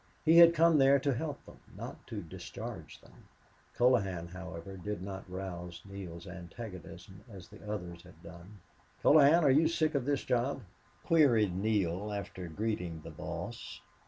[0.25, 3.25] He had come there to help them, not to discharge them.
[3.77, 8.61] Colohan, however, did not rouse Neale's antagonism as the others had done.
[9.03, 10.63] "Colohan, are you sick of this job?"
[11.05, 13.79] queried Neale, after greeting the boss.